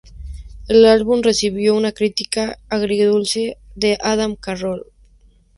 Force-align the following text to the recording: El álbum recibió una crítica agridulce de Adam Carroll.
El 0.67 0.87
álbum 0.87 1.21
recibió 1.21 1.75
una 1.75 1.91
crítica 1.91 2.57
agridulce 2.69 3.57
de 3.75 3.99
Adam 4.01 4.35
Carroll. 4.35 4.87